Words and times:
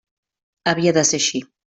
Havia 0.71 0.95
de 0.99 1.03
ser 1.11 1.21
així. 1.23 1.43